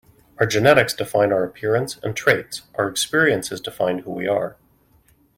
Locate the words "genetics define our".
0.47-1.43